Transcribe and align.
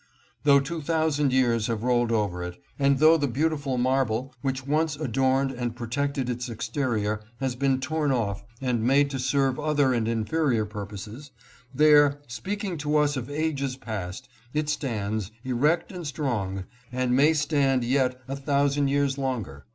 Though 0.45 0.59
two 0.59 0.81
thousand 0.81 1.31
years 1.31 1.67
have 1.67 1.83
rolled 1.83 2.11
over 2.11 2.41
it, 2.41 2.59
and 2.79 2.97
though 2.97 3.17
the 3.17 3.27
beautiful 3.27 3.77
marble 3.77 4.33
which 4.41 4.65
once 4.65 4.95
adorned 4.95 5.51
and 5.51 5.75
protected 5.75 6.27
its 6.27 6.49
exterior 6.49 7.21
has 7.39 7.53
been 7.55 7.79
torn 7.79 8.11
off 8.11 8.43
and 8.59 8.81
made 8.81 9.11
to 9.11 9.19
serve 9.19 9.59
other 9.59 9.93
and 9.93 10.07
inferior 10.07 10.65
purposes, 10.65 11.29
there, 11.71 12.19
speaking 12.25 12.79
to 12.79 12.97
us 12.97 13.15
of 13.15 13.29
ages 13.29 13.75
past, 13.75 14.27
it 14.55 14.69
stands, 14.69 15.29
erect 15.43 15.91
and 15.91 16.07
strong, 16.07 16.63
and 16.91 17.15
may 17.15 17.31
stand 17.31 17.83
yet 17.83 18.19
a 18.27 18.35
thousand 18.35 18.87
years 18.87 19.19
longer. 19.19 19.65